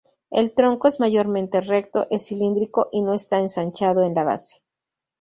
[0.31, 4.63] El tronco es mayormente recto, es cilíndrico y no está ensanchado en la base.